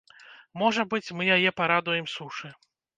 [0.61, 2.55] Можа быць, мы яе парадуем сушы.